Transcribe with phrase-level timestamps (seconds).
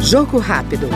[0.00, 0.88] Jogo rápido.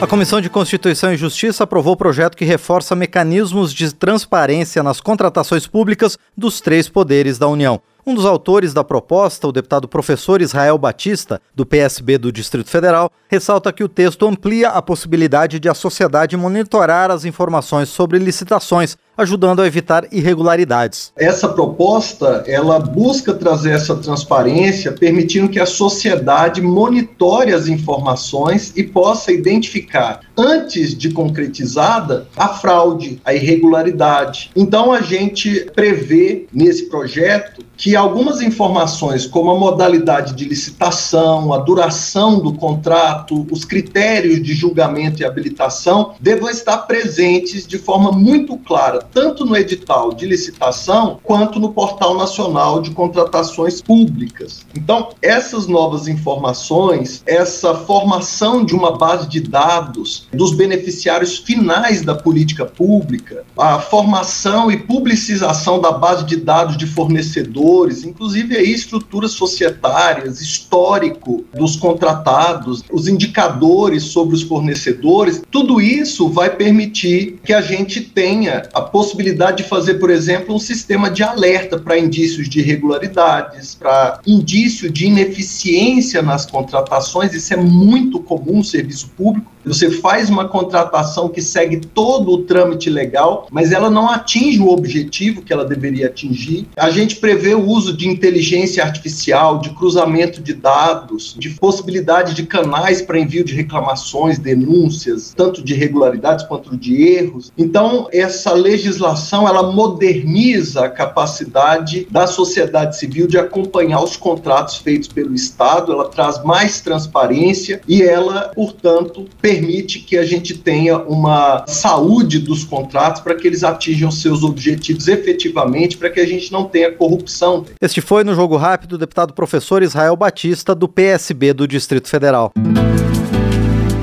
[0.00, 5.00] A Comissão de Constituição e Justiça aprovou o projeto que reforça mecanismos de transparência nas
[5.00, 7.80] contratações públicas dos três poderes da União.
[8.08, 13.12] Um dos autores da proposta, o deputado professor Israel Batista, do PSB do Distrito Federal,
[13.28, 18.96] ressalta que o texto amplia a possibilidade de a sociedade monitorar as informações sobre licitações,
[19.14, 21.12] ajudando a evitar irregularidades.
[21.18, 28.84] Essa proposta, ela busca trazer essa transparência, permitindo que a sociedade monitore as informações e
[28.84, 34.50] possa identificar, antes de concretizada, a fraude, a irregularidade.
[34.56, 41.58] Então a gente prevê nesse projeto que algumas informações, como a modalidade de licitação, a
[41.58, 48.56] duração do contrato, os critérios de julgamento e habilitação, devam estar presentes de forma muito
[48.56, 54.66] clara, tanto no edital de licitação quanto no Portal Nacional de Contratações Públicas.
[54.74, 62.16] Então, essas novas informações, essa formação de uma base de dados dos beneficiários finais da
[62.16, 67.67] política pública, a formação e publicização da base de dados de fornecedores,
[68.04, 76.54] inclusive aí estruturas societárias, histórico dos contratados, os indicadores sobre os fornecedores, tudo isso vai
[76.54, 81.78] permitir que a gente tenha a possibilidade de fazer, por exemplo, um sistema de alerta
[81.78, 88.64] para indícios de irregularidades, para indício de ineficiência nas contratações, isso é muito comum no
[88.64, 89.50] serviço público.
[89.68, 94.68] Você faz uma contratação que segue todo o trâmite legal, mas ela não atinge o
[94.68, 96.66] objetivo que ela deveria atingir.
[96.76, 102.44] A gente prevê o uso de inteligência artificial, de cruzamento de dados, de possibilidade de
[102.44, 107.52] canais para envio de reclamações, denúncias, tanto de irregularidades quanto de erros.
[107.56, 115.08] Então, essa legislação ela moderniza a capacidade da sociedade civil de acompanhar os contratos feitos
[115.08, 119.26] pelo Estado, ela traz mais transparência e ela, portanto,
[119.58, 125.08] permite que a gente tenha uma saúde dos contratos para que eles atinjam seus objetivos
[125.08, 127.64] efetivamente, para que a gente não tenha corrupção.
[127.80, 132.52] Este foi no Jogo Rápido o deputado professor Israel Batista, do PSB do Distrito Federal.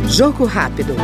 [0.09, 0.95] Jogo Rápido.